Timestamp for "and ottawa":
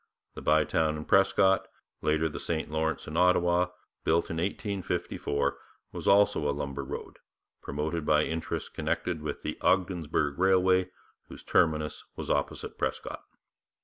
3.05-3.67